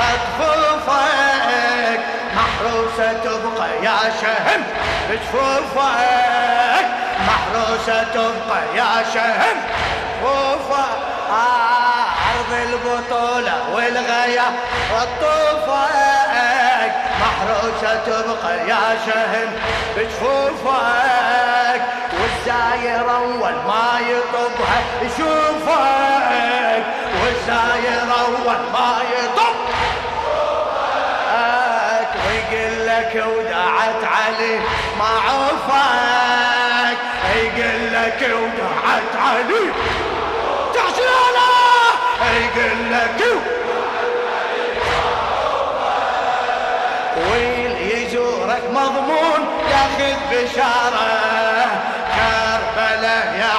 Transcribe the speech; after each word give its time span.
تفوفك 0.00 2.00
محروسة 2.36 3.12
تبقى 3.12 3.68
يا 3.84 3.98
شهم. 4.20 4.62
بجفوفك 5.10 6.86
محروسة 7.26 8.02
تبقى 8.14 8.60
يا 8.76 9.04
شهم. 9.14 9.56
جفوفك 10.22 11.00
أرض 12.30 12.52
البطولة 12.68 13.54
والغيارة 13.74 14.52
تطوفك 14.90 16.92
محروسة 17.20 17.94
تبقى 18.06 18.58
يا 18.68 18.84
شهم. 19.06 19.50
بجفوفك 19.96 21.82
والزاير 22.20 23.10
اول 23.16 23.52
ما 23.66 23.88
يطبها 24.00 24.78
يشوفك 25.02 26.84
والزاير 27.50 28.02
أول 28.20 28.58
ما 28.72 28.96
يطبك 29.18 29.56
ويقول 32.26 32.86
لك 32.86 33.24
ودعت 33.26 34.04
علي 34.04 34.58
ما 34.98 35.10
عوفك 35.28 36.98
يقول 37.36 37.92
لك 37.92 38.20
ودعت 38.22 39.12
علي. 39.26 39.72
تحسينا 40.74 41.50
يقول 42.22 42.78
لك 42.92 43.20
ويل 47.32 47.74
يزورك 47.96 48.62
مضمون 48.70 49.42
ياخذ 49.70 50.16
بشارة. 50.32 51.10
كربلاء 52.16 53.26
يا 53.40 53.52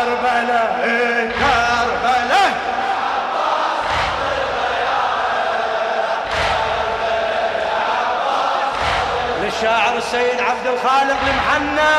كربلاء 0.00 1.30
كربلاء. 1.40 2.50
للشاعر 9.42 9.96
السيد 9.96 10.40
عبد 10.40 10.66
الخالق 10.66 11.18
المحنى 11.28 11.96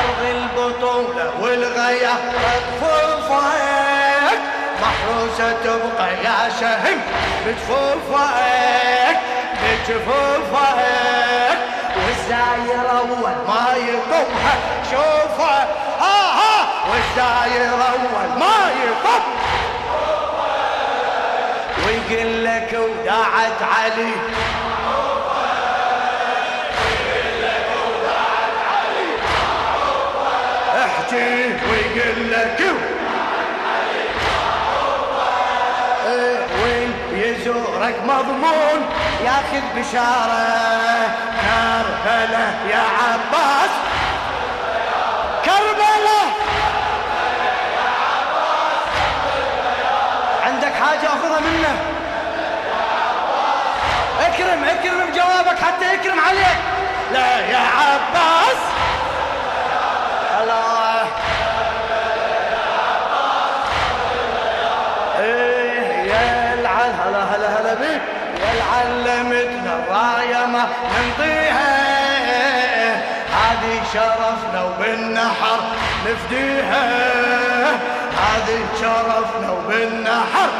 أرض 0.00 0.22
البطولة 0.30 1.30
والغيا 1.40 2.12
بجفوفك 2.32 3.50
محروسة 4.82 5.52
تبقى 5.64 6.14
يا 6.24 6.50
شهم 6.60 7.00
بجفوفك 7.46 9.18
بجفوفك 9.62 11.58
والزاير 12.30 12.90
أول. 12.90 13.32
ما 13.48 13.76
يطبها 13.76 14.54
شوفه 14.90 15.62
ها 16.00 16.32
ها. 16.32 16.68
والزاير 16.90 17.70
أول. 17.70 18.38
ما 18.38 18.70
يطب 18.84 19.22
ويقول 21.86 22.44
لك 22.44 22.78
وداعت 22.80 23.62
علي. 23.62 24.12
ويقول 31.70 32.30
لك 32.30 32.60
يزورك 37.80 38.02
مضمون. 38.04 38.88
ياخذ 39.24 39.64
بشارة 39.76 41.08
كربلة 41.40 42.54
يا 42.70 42.82
عباس. 43.02 43.70
كربلة. 45.44 46.22
عندك 50.46 50.72
حاجة 50.72 51.06
أخذها 51.06 51.40
منه؟ 51.40 51.76
اكرم 54.20 54.64
اكرم 54.64 55.10
بجوابك 55.10 55.58
حتى 55.58 55.94
يكرم 55.94 56.20
عليك. 56.20 56.58
لا 57.12 57.38
يا 57.38 57.58
عباس. 57.58 58.60
الله 60.40 60.89
العلمتنا 68.52 69.72
الراية 69.78 70.46
ما 70.46 70.66
نمضيها 70.94 71.76
هذه 73.40 73.82
شرفنا 73.92 74.62
وبالنحر 74.64 75.60
نفديها. 76.06 76.86
هذه 78.20 78.60
شرفنا 78.80 79.50
وبالنحر 79.50 80.50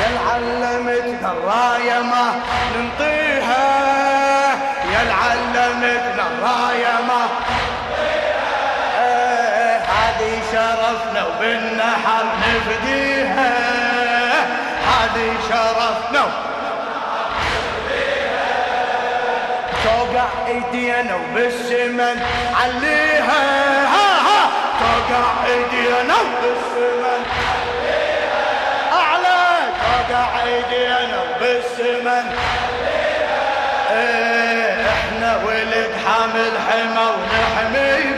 يا 0.00 0.08
العلمتنا 0.12 1.32
الراية 1.32 2.00
ما 2.00 2.26
ننطيها. 2.76 3.66
يا 4.92 5.02
العلمتنا 5.02 6.22
الراية 6.26 6.94
ما 7.08 7.22
هذه 9.96 10.42
شرفنا 10.52 11.26
وبالنحر 11.26 12.24
نفديها. 12.42 13.75
هذه 15.06 15.32
شرفنا 15.48 16.24
توقع 19.84 20.28
ايدينا 20.46 21.14
وبالسمن 21.16 22.22
عليها. 22.60 23.42
ها 23.84 24.18
ها. 24.26 24.50
توقع 24.80 25.24
ايدينا 25.46 26.14
وبالسمن 26.14 27.22
أعلى. 28.92 29.38
توقع 29.82 30.28
ايدينا 30.44 31.18
وبالسمن 31.22 32.26
إيه، 33.90 34.86
إحنا 34.88 35.40
ولد 35.44 35.90
حامل 36.06 36.52
حما 36.68 37.06
ونحميها 37.10 38.15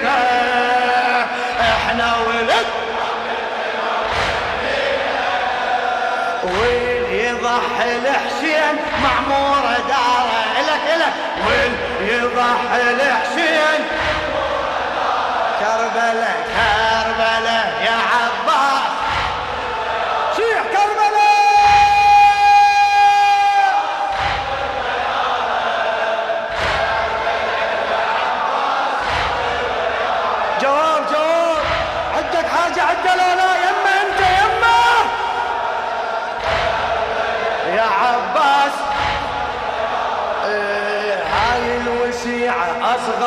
يضحي 7.59 7.97
الحسين 7.97 8.75
معمور 9.03 9.63
داره 9.89 10.41
إلك 10.61 10.83
إلك. 10.95 11.13
وين 11.47 11.73
يضحي 12.09 12.83
الحسين؟ 12.91 13.81
كربلاء 15.61 16.39
كربلاء. 16.57 17.58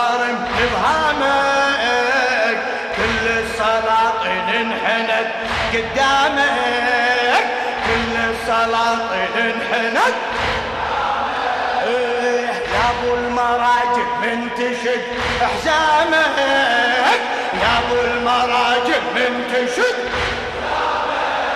أصغر 0.01 0.25
من 0.27 0.37
إبهامك 0.63 2.57
كل 2.97 3.27
السلاطين 3.27 4.45
انحنت 4.55 5.27
قدامك 5.73 7.43
كل 7.87 8.15
السلاطين 8.29 9.31
انحنت. 9.37 10.15
إيه، 11.87 12.47
يا 12.47 12.83
أبو 12.89 13.15
المراجل 13.15 14.07
من 14.21 14.49
تشد 14.55 15.03
حزامك 15.41 16.37
يا 17.53 17.71
أبو 17.79 17.97
المراجل 18.01 19.01
من 19.15 19.33
تشد 19.53 20.20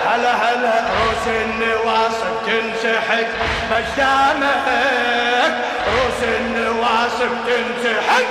هلا 0.05 0.31
هلا 0.33 0.79
روس 0.81 1.27
النواصب 1.27 2.45
تنسحق 2.45 3.27
بجدامك 3.71 5.55
روس 5.87 6.23
النواصب 6.39 7.31
تنسحق 7.47 8.25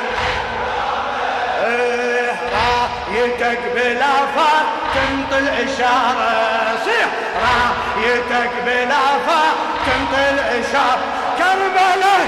إيه، 1.66 2.32
رأيتك 2.54 3.58
بالافاق 3.74 4.66
تنطي 4.94 5.38
الاشاره 5.38 6.78
صيح 6.84 7.08
رأيتك 7.44 8.50
بالافاق 8.64 9.54
تنطي 9.86 10.30
الاشاره 10.30 10.98
كربلاء! 11.38 12.26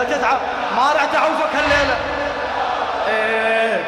لا 0.00 0.06
تتعب 0.06 0.38
ما 0.76 0.92
راح 0.92 1.04
تعوفك 1.04 1.54
هالليلة. 1.54 1.96
إيه 3.08 3.84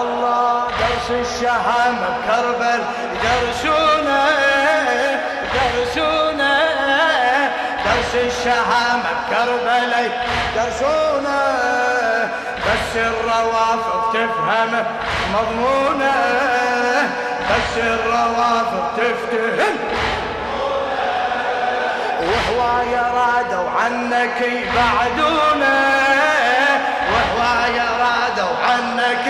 الله 0.00 0.66
درس 0.66 1.10
الشهامة 1.10 2.08
بكربل. 2.08 2.82
يدرسونا 3.12 4.20
يدرسونا 5.54 6.58
درس 7.84 8.14
الشهامة 8.14 9.10
بكربل 9.28 9.92
يدرسونا 10.54 11.40
بس 12.66 12.96
الروافض 12.96 14.12
تفهم 14.12 14.84
مضمونة. 15.34 16.12
بس 17.50 17.78
الروافض 17.78 18.84
تفتهم 18.96 20.01
وهواية 22.22 23.02
رادوا 23.12 23.70
عنك 23.70 24.40
يبعدونا 24.40 25.80
وهواية 27.12 27.86
رادوا 28.00 28.56
عنك 28.68 29.26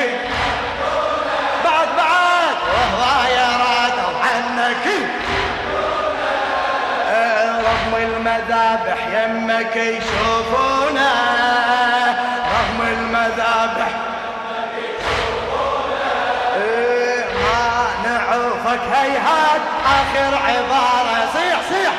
بعد 1.65 1.89
بعد. 1.97 2.57
وهواية 2.75 3.47
رادوا 3.57 4.19
عنك 4.25 4.87
رغم 7.67 7.95
المذابح 7.97 9.07
يمك 9.13 9.77
يشوفونا. 9.77 11.13
رغم 12.53 12.89
المذابح 12.89 13.91
إيه، 16.57 17.25
ما 17.25 17.87
نعوفك 18.05 18.81
هيهات. 18.93 19.61
آخر 19.87 20.35
عبارة. 20.37 21.29
صيح 21.35 21.61
صيح. 21.71 21.93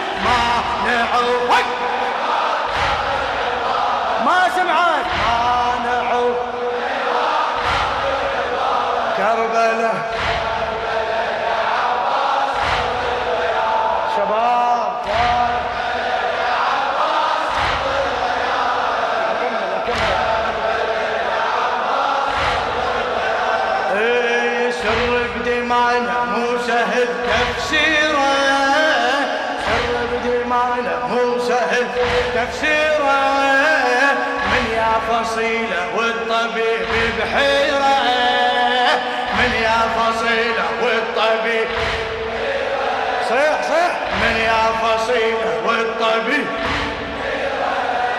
ما 0.83 0.89
نعوفك 0.89 1.65
ما 4.25 4.49
سمعت. 4.55 5.05
ما 5.25 5.79
نعوف 5.85 6.35
كربلاء 9.17 9.95
شباب. 14.15 14.93
إيه، 23.95 24.71
سر 24.71 25.27
بدمعنا 25.35 26.23
مو 26.23 26.57
سهل 26.67 27.07
تفسيره 27.27 28.62
تفسيره 32.35 33.23
من 34.51 34.65
يا 34.75 34.93
فصيلة 35.09 35.87
والطبيب 35.95 36.87
بحيرة. 37.19 37.97
من 39.39 39.51
يا 39.61 39.79
فصيلة 39.97 40.65
والطبيب 40.83 41.67
صيح 43.29 43.61
صيح. 43.63 43.91
من 44.21 44.35
يا 44.37 44.63
فصيلة 44.83 45.61
والطبيب 45.67 46.45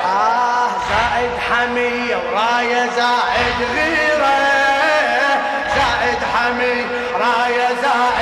آه 0.05 0.69
زائد 0.91 1.31
حمية 1.51 2.17
وراية 2.17 2.87
زائد 2.97 3.59
غيرة. 3.75 4.39
زائد 5.77 6.19
حمية 6.35 6.87
راية 7.15 7.69
زائد 7.69 8.14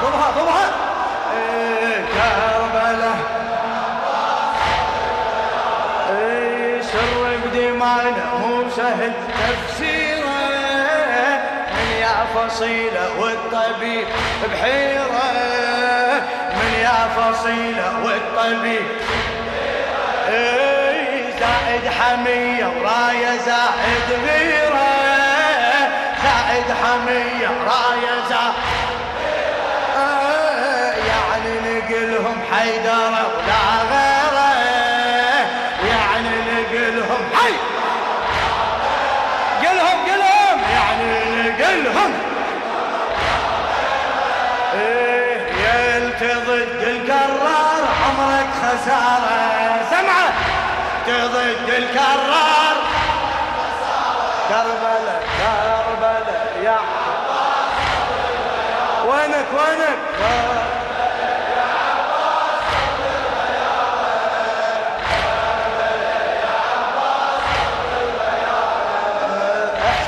عباس 0.00 0.12
ضبها 0.12 0.30
ضبها 0.30 0.70
إيه 1.36 2.04
كربلاء. 2.14 3.18
إيه 6.10 6.82
سر 6.82 7.38
بدمانا 7.44 8.34
مو 8.40 8.70
سهل 8.76 9.12
تفسيره. 9.48 10.20
من 11.74 11.90
يا 12.00 12.26
فصيلة 12.34 13.20
والطبيب 13.20 14.06
بحيرة. 14.44 15.30
من 16.54 16.72
يا 16.82 17.08
فصيلة 17.16 17.88
والطبيب 18.04 18.86
إيه 20.28 21.30
زائد 21.40 21.84
حمية 21.88 22.66
وراية 22.66 23.36
زائد 23.46 24.08
غيرة. 24.26 24.90
زائد 26.22 26.68
حمية 26.82 27.48
راية 27.48 28.14
زائد 28.28 28.39
حيدر 32.60 33.12
ولا 33.12 33.82
غيره 33.90 34.54
يعني 35.88 36.28
نقلهم. 36.28 37.22
حي! 37.34 37.52
قلهم 39.66 39.98
قلهم! 40.04 40.60
يعني 40.72 41.48
نقلهم. 41.48 42.12
إيه 44.74 45.46
يا 45.62 45.96
انت 45.96 46.22
ضد 46.48 46.82
الكرار 46.82 47.82
عمرك 48.04 48.48
خسارة. 48.62 49.40
سمعة! 49.90 50.32
ضد 51.08 51.68
الكرار 51.68 52.76
كربلاء 54.48 55.22
كربلاء 55.38 56.52
يا 56.64 56.78
وينك 59.06 59.46
وينك؟ 59.52 59.98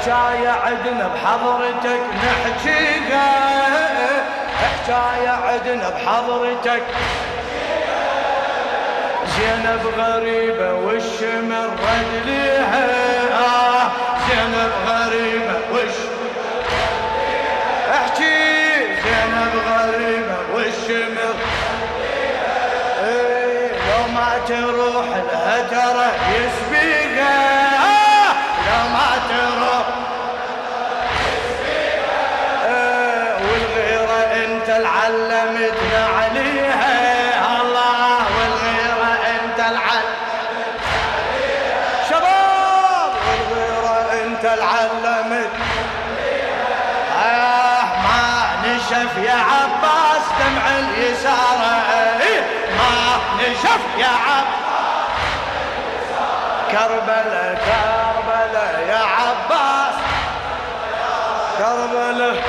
حكاية 0.02 0.48
عدنا 0.48 1.08
بحضرتك 1.08 2.00
نحكيها 2.24 3.30
حكاية 4.62 5.28
عدنا 5.28 5.90
بحضرتك. 5.90 6.82
زينب 9.36 9.82
غريبة 9.98 10.74
والشمر 10.74 11.66
رد 11.66 12.26
ليها. 12.26 12.88
زينب 14.28 14.72
غريبة 14.88 15.56
وش 15.72 15.96
احكي 17.90 18.78
زينب 19.04 19.54
غريبة 19.68 20.36
والشمر 20.54 21.34
لو 23.88 24.12
ما 24.14 24.30
تروح 24.48 25.06
لها 25.32 25.62
ترى 25.70 26.10
يسبيها. 26.34 27.51
نشف 48.92 49.16
يا 49.24 49.32
عباس 49.32 50.24
دمع 50.38 50.78
اليسار 50.78 51.58
ما 52.78 53.18
نشف 53.38 53.82
يا 53.98 54.06
عباس 54.06 54.62
كربلاء 56.70 57.54
كربلاء 57.66 58.84
يا 58.88 58.98
عباس. 58.98 59.94
كربلاء 61.58 62.42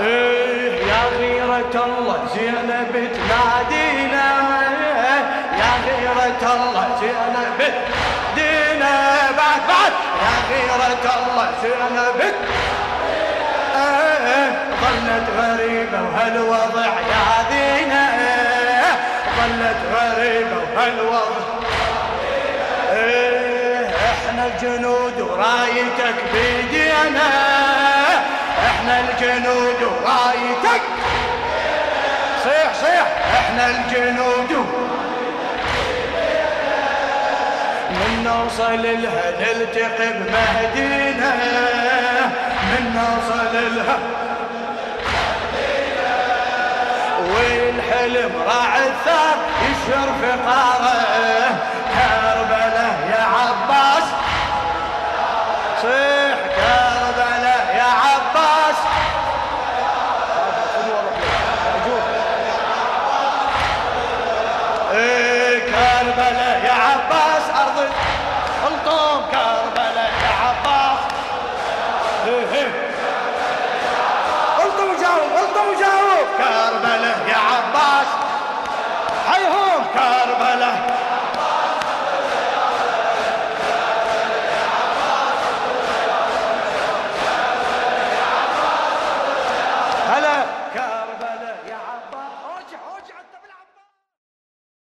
إيه 0.00 0.86
يا 0.86 1.02
غيرة 1.18 1.84
الله 1.84 2.18
زينب 2.34 2.92
تنادينا. 3.14 4.27
غيرة 6.42 6.54
الله 6.54 6.86
زينب 7.00 7.72
دينا 8.34 9.30
بعد 9.36 9.60
بعد. 9.68 9.92
يا 10.22 10.34
غيرة 10.50 11.04
الله 11.16 11.48
زينب 11.62 12.34
ظلت 14.82 15.26
غريبة 15.38 16.02
وهالوضع 16.02 16.86
يا 16.86 17.26
دينا. 17.50 18.04
ظلت 19.36 19.80
غريبة 19.94 20.56
وهالوضع. 20.76 21.48
إيه، 22.92 23.86
إحنا 23.86 24.46
الجنود 24.46 25.20
ورايتك 25.20 26.14
بيدينا. 26.32 27.30
إحنا 28.66 29.00
الجنود 29.00 29.82
ورايتك. 29.82 30.82
صيح 32.44 32.74
صيح. 32.74 33.06
إحنا 33.34 33.66
الجنود 33.66 34.66
نوصل 38.48 38.82
لها 38.82 39.30
نلتقي 39.40 40.12
بمهدينا. 40.12 41.32
من 42.70 42.82
نوصل 42.94 43.54
لها 43.76 43.98
والحلم 47.30 48.32
راعي 48.46 48.86
الثار 48.86 49.36
يشر 49.62 50.08
فقاره. 50.22 51.58
كربله 51.94 52.90
يا 53.10 53.24
عباس. 53.24 54.06
صيح 55.82 56.17
trabalhar. 80.38 80.97